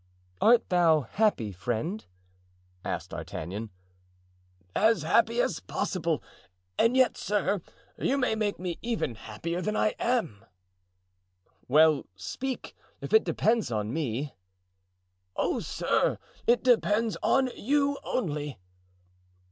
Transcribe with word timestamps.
"Art 0.41 0.67
thou 0.69 1.01
happy, 1.01 1.51
friend?" 1.51 2.03
asked 2.83 3.11
D'Artagnan. 3.11 3.69
"As 4.75 5.03
happy 5.03 5.39
as 5.39 5.59
possible; 5.59 6.23
and 6.75 6.97
yet, 6.97 7.17
sir, 7.17 7.61
you 7.99 8.17
may 8.17 8.33
make 8.33 8.57
me 8.57 8.79
even 8.81 9.13
happier 9.13 9.61
than 9.61 9.75
I 9.75 9.89
am." 9.99 10.43
"Well, 11.67 12.07
speak, 12.15 12.75
if 12.99 13.13
it 13.13 13.23
depends 13.23 13.71
on 13.71 13.93
me." 13.93 14.33
"Oh, 15.35 15.59
sir! 15.59 16.17
it 16.47 16.63
depends 16.63 17.15
on 17.21 17.51
you 17.55 17.99
only." 18.03 18.57